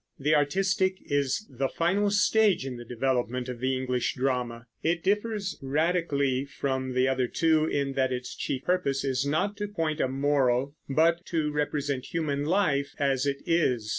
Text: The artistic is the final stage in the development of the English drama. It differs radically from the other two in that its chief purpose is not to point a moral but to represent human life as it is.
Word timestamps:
The 0.17 0.33
artistic 0.33 0.95
is 1.05 1.45
the 1.47 1.69
final 1.69 2.09
stage 2.09 2.65
in 2.65 2.75
the 2.77 2.83
development 2.83 3.47
of 3.47 3.59
the 3.59 3.77
English 3.77 4.15
drama. 4.15 4.65
It 4.81 5.03
differs 5.03 5.59
radically 5.61 6.43
from 6.43 6.95
the 6.95 7.07
other 7.07 7.27
two 7.27 7.67
in 7.67 7.93
that 7.93 8.11
its 8.11 8.35
chief 8.35 8.63
purpose 8.63 9.03
is 9.03 9.27
not 9.27 9.55
to 9.57 9.67
point 9.67 10.01
a 10.01 10.07
moral 10.07 10.75
but 10.89 11.23
to 11.27 11.51
represent 11.51 12.05
human 12.05 12.45
life 12.45 12.93
as 12.97 13.27
it 13.27 13.43
is. 13.45 13.89